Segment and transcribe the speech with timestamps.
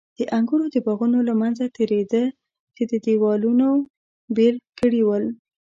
[0.17, 2.23] د انګورو د باغونو له منځه تېرېده
[2.75, 3.67] چې دېوالونو
[4.35, 5.25] بېل کړي ول.